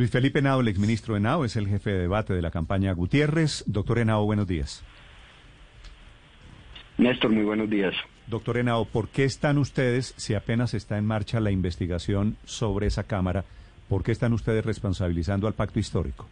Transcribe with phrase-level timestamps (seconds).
[0.00, 3.64] Luis Felipe Henao, el exministro Henao, es el jefe de debate de la campaña Gutiérrez.
[3.66, 4.82] Doctor Henao, buenos días.
[6.96, 7.94] Néstor, muy buenos días.
[8.26, 13.04] Doctor Henao, ¿por qué están ustedes, si apenas está en marcha la investigación sobre esa
[13.04, 13.44] Cámara,
[13.90, 16.26] ¿Por qué están ustedes responsabilizando al pacto histórico?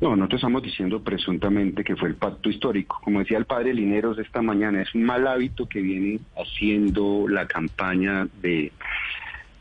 [0.00, 3.00] No, nosotros estamos diciendo presuntamente que fue el pacto histórico.
[3.04, 7.46] Como decía el padre Lineros esta mañana, es un mal hábito que viene haciendo la
[7.46, 8.72] campaña de,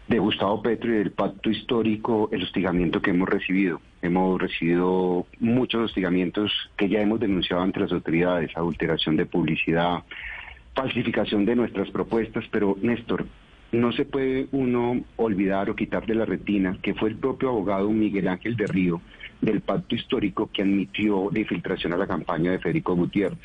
[0.07, 3.81] de Gustavo Petro y del pacto histórico, el hostigamiento que hemos recibido.
[4.02, 10.03] Hemos recibido muchos hostigamientos que ya hemos denunciado ante las autoridades, adulteración de publicidad,
[10.75, 13.25] falsificación de nuestras propuestas, pero Néstor,
[13.72, 17.89] no se puede uno olvidar o quitar de la retina que fue el propio abogado
[17.89, 19.02] Miguel Ángel de Río
[19.42, 23.39] del pacto histórico que admitió la infiltración a la campaña de Federico Gutiérrez.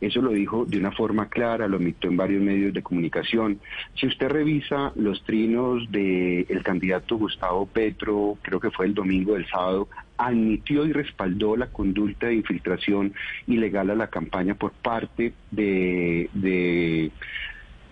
[0.00, 3.60] Eso lo dijo de una forma clara, lo admitió en varios medios de comunicación.
[3.94, 9.46] Si usted revisa los trinos del candidato Gustavo Petro, creo que fue el domingo del
[9.46, 13.14] sábado, admitió y respaldó la conducta de infiltración
[13.46, 16.28] ilegal a la campaña por parte de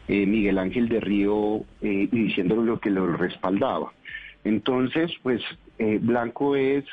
[0.07, 3.93] eh, Miguel Ángel de Río eh, diciéndole lo que lo respaldaba.
[4.45, 5.43] Entonces, pues
[5.79, 6.85] eh, blanco es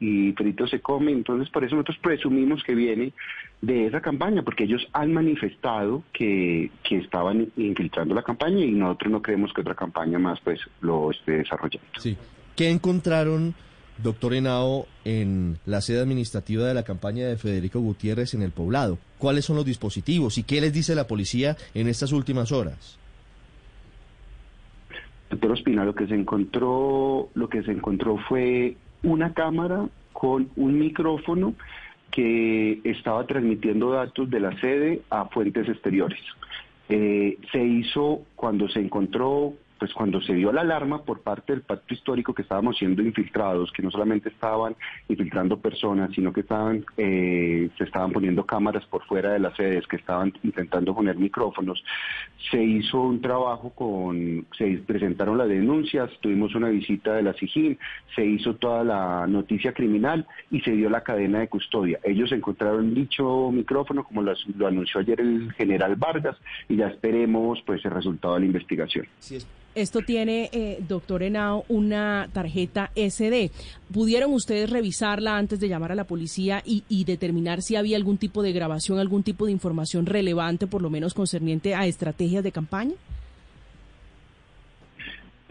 [0.00, 3.12] y frito se come, entonces por eso nosotros presumimos que viene
[3.60, 9.12] de esa campaña, porque ellos han manifestado que, que estaban infiltrando la campaña y nosotros
[9.12, 11.88] no creemos que otra campaña más pues lo esté desarrollando.
[11.98, 12.16] Sí.
[12.56, 13.54] ¿Qué encontraron
[14.02, 18.98] doctor Henao, en la sede administrativa de la campaña de Federico Gutiérrez en el poblado.
[19.18, 22.98] ¿Cuáles son los dispositivos y qué les dice la policía en estas últimas horas?
[25.34, 30.78] Doctor Ospina, lo que se encontró, lo que se encontró fue una cámara con un
[30.78, 31.54] micrófono
[32.12, 36.20] que estaba transmitiendo datos de la sede a fuentes exteriores.
[36.88, 41.62] Eh, se hizo cuando se encontró pues cuando se dio la alarma por parte del
[41.62, 44.76] pacto histórico que estábamos siendo infiltrados, que no solamente estaban
[45.08, 49.86] infiltrando personas, sino que estaban, eh, se estaban poniendo cámaras por fuera de las sedes,
[49.86, 51.82] que estaban intentando poner micrófonos,
[52.50, 57.78] se hizo un trabajo con, se presentaron las denuncias, tuvimos una visita de la SIGIN,
[58.14, 61.98] se hizo toda la noticia criminal y se dio la cadena de custodia.
[62.02, 64.34] Ellos encontraron dicho micrófono, como lo,
[64.66, 66.36] anunció ayer el general Vargas,
[66.68, 69.06] y ya esperemos pues el resultado de la investigación.
[69.74, 73.50] Esto tiene, eh, doctor Henao, una tarjeta SD.
[73.92, 78.16] ¿Pudieron ustedes revisarla antes de llamar a la policía y, y, determinar si había algún
[78.16, 82.52] tipo de grabación, algún tipo de información relevante, por lo menos concerniente a estrategias de
[82.52, 82.94] campaña?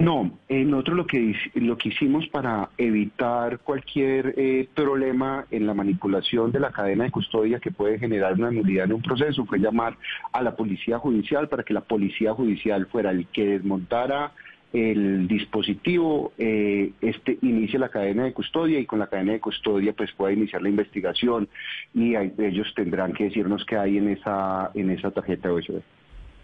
[0.04, 5.74] No, eh, nosotros lo que, lo que hicimos para evitar cualquier eh, problema en la
[5.74, 9.60] manipulación de la cadena de custodia que puede generar una nulidad en un proceso fue
[9.60, 9.98] llamar
[10.34, 14.34] a la policía judicial para que la policía judicial fuera el que desmontara
[14.74, 19.94] el dispositivo, eh, este inicie la cadena de custodia y con la cadena de custodia
[19.94, 21.48] pues pueda iniciar la investigación
[21.94, 25.82] y ellos tendrán que decirnos qué hay en esa en esa tarjeta USB.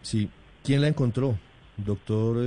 [0.02, 0.30] Sí,
[0.64, 1.38] ¿quién la encontró,
[1.76, 2.38] doctor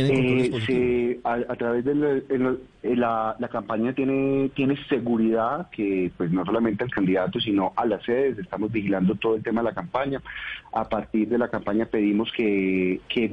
[0.00, 0.58] eh, Henao?
[0.68, 1.94] Eh, a, través de
[2.96, 8.02] la, la, campaña tiene, tiene seguridad que pues no solamente al candidato sino a las
[8.04, 10.22] sedes, estamos vigilando todo el tema de la campaña.
[10.72, 13.30] A partir de la campaña pedimos que, que,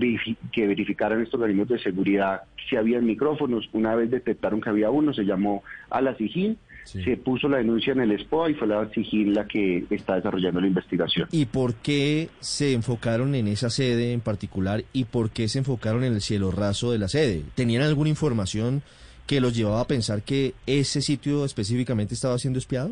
[0.52, 3.70] que verificaran estos organismos de seguridad si había micrófonos.
[3.74, 7.94] Una vez detectaron que había uno, se llamó a la SIGIN se puso la denuncia
[7.94, 11.28] en el SPOA y fue la SIGIN la que está desarrollando la investigación.
[11.32, 16.04] ¿Y por qué se enfocaron en esa sede en particular y por qué se enfocaron
[16.04, 17.44] en el cielo raso de la sede?
[17.56, 18.82] ¿Tenían alguna información
[19.28, 22.92] que los llevaba a pensar que ese sitio específicamente estaba siendo espiado?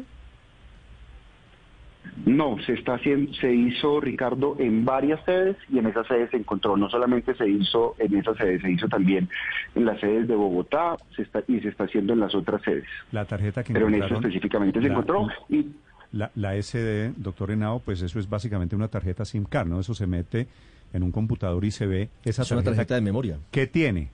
[2.26, 6.38] No, se está haciendo, se hizo Ricardo en varias sedes y en esas sedes se
[6.38, 9.30] encontró, no solamente se hizo en esas sedes, se hizo también
[9.76, 12.86] en las sedes de Bogotá se está, y se está haciendo en las otras sedes.
[13.12, 15.68] La tarjeta que Pero en eso específicamente se encontró y
[16.12, 19.80] la, la SD, doctor Henao, pues eso es básicamente una tarjeta SIM card, ¿no?
[19.80, 20.48] Eso se mete
[20.94, 23.38] en un computador y se ve esa es una tarjeta de memoria.
[23.52, 24.10] ¿Qué tiene?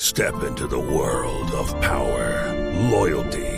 [0.00, 2.54] Step into the world of power,
[2.90, 3.57] loyalty.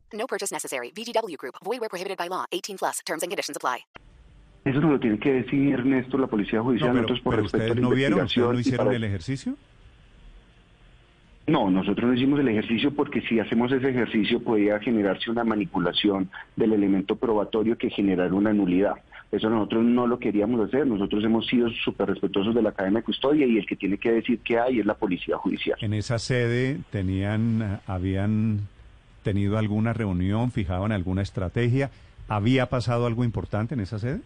[0.13, 0.91] No purchase necessary.
[0.95, 1.55] VGW Group.
[1.63, 2.45] Void where prohibited by law.
[2.51, 2.99] 18 plus.
[3.05, 3.85] Terms and conditions apply.
[4.63, 6.89] Eso nos lo tiene que decir Ernesto, la Policía Judicial.
[6.89, 8.61] No, pero, Nosotros, por pero respeto a ustedes la no vieron, ustedes investigación no y
[8.61, 9.55] hicieron para- el ejercicio.
[11.47, 16.29] No, nosotros no hicimos el ejercicio porque si hacemos ese ejercicio podría generarse una manipulación
[16.55, 18.93] del elemento probatorio que generara una nulidad.
[19.31, 20.85] Eso nosotros no lo queríamos hacer.
[20.85, 24.11] Nosotros hemos sido súper respetuosos de la cadena de custodia y el que tiene que
[24.11, 25.77] decir qué hay es la Policía Judicial.
[25.81, 28.59] En esa sede tenían, habían
[29.23, 31.89] tenido alguna reunión, fijaban alguna estrategia.
[32.27, 34.21] ¿Había pasado algo importante en esa sede?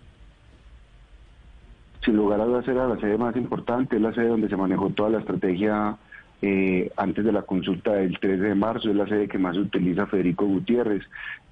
[2.03, 4.89] Sin lugar a dudas era la sede más importante, es la sede donde se manejó
[4.91, 5.97] toda la estrategia
[6.41, 10.05] eh, antes de la consulta del 13 de marzo, es la sede que más utiliza
[10.05, 11.03] Federico Gutiérrez,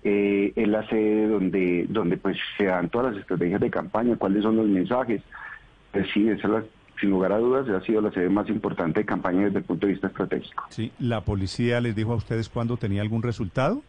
[0.04, 4.44] eh, es la sede donde, donde pues se dan todas las estrategias de campaña, cuáles
[4.44, 5.24] son los mensajes.
[5.92, 6.63] Pues sí, esa es la-
[7.00, 9.88] sin lugar a dudas ha sido la sede más importante de campaña desde el punto
[9.88, 10.63] de vista estratégico.
[10.69, 10.92] Sí.
[11.00, 13.81] ¿La policía les dijo a ustedes cuándo tenía algún resultado?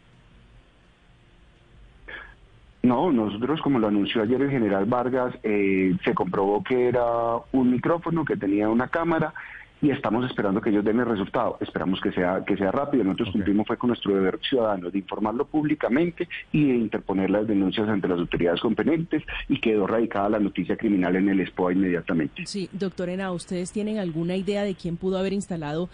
[2.83, 7.71] No, nosotros, como lo anunció ayer el general Vargas, eh, se comprobó que era un
[7.71, 9.33] micrófono que tenía una cámara
[9.83, 11.59] y estamos esperando que ellos den el resultado.
[11.61, 13.05] Esperamos que sea que sea rápido.
[13.05, 17.89] Nosotros cumplimos fue con nuestro deber ciudadano de informarlo públicamente y de interponer las denuncias
[17.89, 22.47] ante las autoridades competentes y quedó radicada la noticia criminal en el SPOA inmediatamente.
[22.47, 25.89] Sí, doctor ¿ustedes tienen alguna idea de quién pudo haber instalado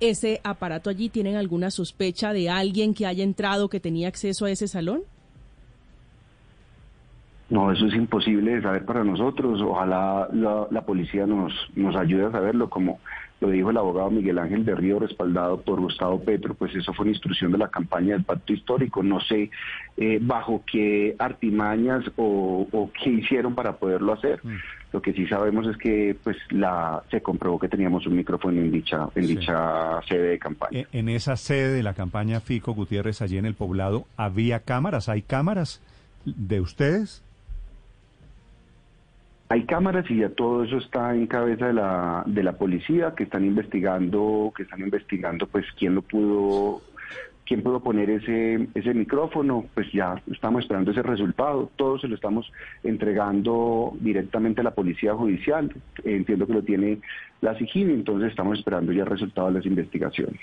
[0.00, 1.08] ese aparato allí?
[1.08, 5.02] ¿Tienen alguna sospecha de alguien que haya entrado, que tenía acceso a ese salón?
[7.48, 9.60] No, eso es imposible de saber para nosotros.
[9.62, 12.98] Ojalá la, la policía nos, nos ayude a saberlo, como
[13.40, 17.04] lo dijo el abogado Miguel Ángel de Río, respaldado por Gustavo Petro, pues eso fue
[17.04, 19.02] una instrucción de la campaña del pacto histórico.
[19.02, 19.50] No sé
[19.96, 24.40] eh, bajo qué artimañas o, o qué hicieron para poderlo hacer.
[24.92, 28.72] Lo que sí sabemos es que pues la se comprobó que teníamos un micrófono en
[28.72, 29.36] dicha en Sí.
[29.36, 30.80] dicha sede de campaña.
[30.80, 35.08] E- En esa sede de la campaña Fico Gutiérrez, allí en el poblado, ¿había cámaras?
[35.10, 35.82] ¿Hay cámaras
[36.24, 37.22] de ustedes?
[39.48, 43.24] Hay cámaras y ya todo eso está en cabeza de la, de la policía que
[43.24, 46.82] están investigando, que están investigando pues quién lo pudo,
[47.46, 52.16] quién pudo poner ese, ese micrófono, pues ya estamos esperando ese resultado, todo se lo
[52.16, 52.50] estamos
[52.82, 55.72] entregando directamente a la policía judicial,
[56.02, 56.98] entiendo que lo tiene
[57.40, 60.40] la SIGIN, entonces estamos esperando ya el resultado de las investigaciones.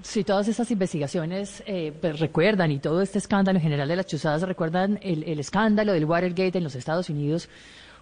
[0.00, 4.06] Si todas estas investigaciones eh, pues, recuerdan y todo este escándalo en general de las
[4.06, 7.50] chuzadas recuerdan el, el escándalo del Watergate en los Estados Unidos,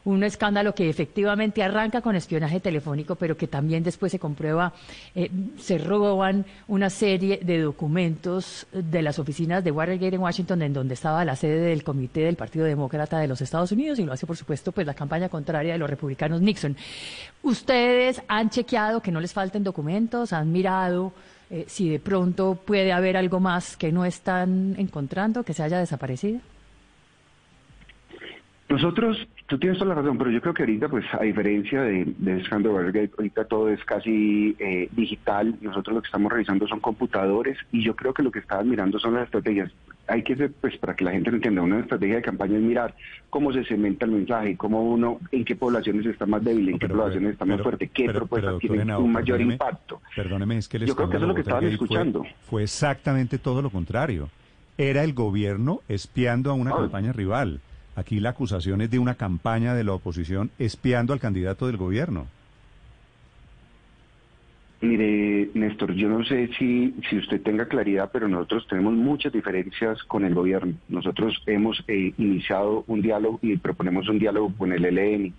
[0.07, 4.73] un escándalo que efectivamente arranca con espionaje telefónico, pero que también después se comprueba,
[5.17, 10.73] eh, se roban una serie de documentos de las oficinas de Watergate en Washington, en
[10.73, 14.13] donde estaba la sede del Comité del Partido Demócrata de los Estados Unidos, y lo
[14.13, 16.77] hace, por supuesto, pues la campaña contraria de los republicanos Nixon.
[17.43, 20.33] ¿Ustedes han chequeado que no les falten documentos?
[20.33, 21.13] ¿Han mirado
[21.51, 25.81] eh, si de pronto puede haber algo más que no están encontrando, que se haya
[25.81, 26.39] desaparecido?
[28.69, 29.17] Nosotros,
[29.47, 32.41] tú tienes toda la razón, pero yo creo que ahorita, pues a diferencia de, de
[32.41, 35.55] escándalo Watergate, ahorita todo es casi eh, digital.
[35.61, 38.99] Nosotros lo que estamos revisando son computadores y yo creo que lo que estaban mirando
[38.99, 39.71] son las estrategias.
[40.09, 42.63] Hay que ser, pues para que la gente lo entienda, una estrategia de campaña es
[42.63, 42.95] mirar
[43.29, 46.79] cómo se cementa el mensaje, cómo uno, en qué poblaciones está más débil, en No,
[46.79, 50.01] qué poblaciones está más pero- fuerte, qué pero- propuestas tienen un mayor impacto.
[50.15, 52.21] Perdóneme, es que el Yo creo que eso es lo que estaban escuchando.
[52.23, 54.29] Fue, fue exactamente todo lo contrario.
[54.79, 57.61] Era el gobierno espiando a una campaña rival.
[57.97, 62.27] Aquí la acusación es de una campaña de la oposición espiando al candidato del gobierno.
[64.83, 70.03] Mire, Néstor, yo no sé si, si usted tenga claridad, pero nosotros tenemos muchas diferencias
[70.05, 70.75] con el gobierno.
[70.91, 75.33] Nosotros hemos eh, iniciado un diálogo y proponemos un diálogo con el ELN.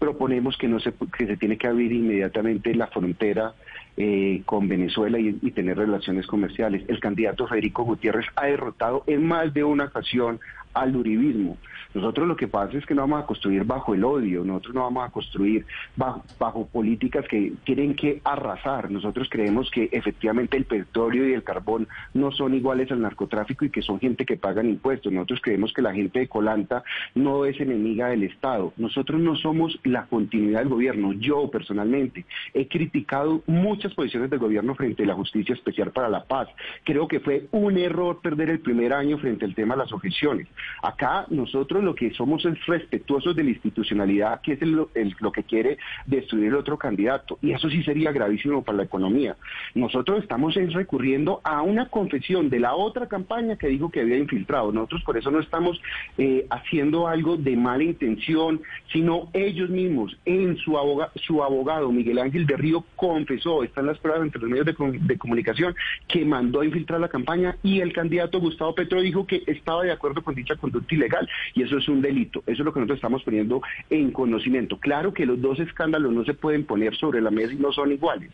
[0.00, 3.54] Proponemos que, no se, que se tiene que abrir inmediatamente la frontera
[3.96, 6.82] eh, con Venezuela y, y tener relaciones comerciales.
[6.88, 10.40] El candidato Federico Gutiérrez ha derrotado en más de una ocasión
[10.74, 11.56] al uribismo.
[11.92, 14.82] Nosotros lo que pasa es que no vamos a construir bajo el odio, nosotros no
[14.82, 18.90] vamos a construir bajo, bajo, políticas que tienen que arrasar.
[18.90, 23.70] Nosotros creemos que efectivamente el petróleo y el carbón no son iguales al narcotráfico y
[23.70, 25.12] que son gente que pagan impuestos.
[25.12, 26.84] Nosotros creemos que la gente de Colanta
[27.16, 28.72] no es enemiga del Estado.
[28.76, 31.12] Nosotros no somos la continuidad del gobierno.
[31.14, 32.24] Yo personalmente
[32.54, 36.48] he criticado muchas posiciones del gobierno frente a la Justicia Especial para la Paz.
[36.84, 40.46] Creo que fue un error perder el primer año frente al tema de las objeciones.
[40.82, 45.78] Acá nosotros lo que somos es respetuosos de la institucionalidad, que es lo que quiere
[46.06, 47.38] destruir el otro candidato.
[47.42, 49.36] Y eso sí sería gravísimo para la economía.
[49.74, 54.16] Nosotros estamos es recurriendo a una confesión de la otra campaña que dijo que había
[54.16, 54.72] infiltrado.
[54.72, 55.80] Nosotros por eso no estamos
[56.18, 58.60] eh, haciendo algo de mala intención,
[58.92, 60.76] sino ellos mismos, en su,
[61.16, 65.18] su abogado, Miguel Ángel de Río, confesó, están las pruebas entre los medios de, de
[65.18, 65.74] comunicación,
[66.08, 69.92] que mandó a infiltrar la campaña y el candidato Gustavo Petro dijo que estaba de
[69.92, 72.40] acuerdo con conducta ilegal y eso es un delito.
[72.46, 74.78] Eso es lo que nosotros estamos poniendo en conocimiento.
[74.78, 77.92] Claro que los dos escándalos no se pueden poner sobre la mesa y no son
[77.92, 78.30] iguales.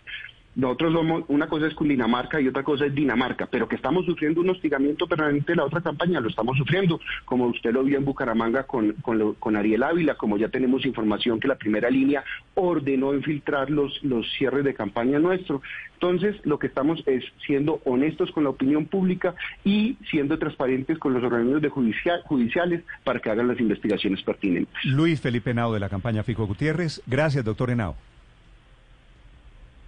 [0.56, 4.40] Nosotros somos, una cosa es Cundinamarca y otra cosa es Dinamarca, pero que estamos sufriendo
[4.40, 8.04] un hostigamiento permanente de la otra campaña, lo estamos sufriendo, como usted lo vio en
[8.06, 12.24] Bucaramanga con, con, lo- con Ariel Ávila, como ya tenemos información que la primera línea
[12.54, 15.60] ordenó infiltrar los, los cierres de campaña nuestro.
[15.94, 19.34] Entonces, lo que estamos es siendo honestos con la opinión pública
[19.64, 24.74] y siendo transparentes con los organismos de judicia- judiciales para que hagan las investigaciones pertinentes.
[24.84, 27.02] Luis Felipe Henao de la campaña Fico Gutiérrez.
[27.06, 27.94] Gracias, doctor Henao.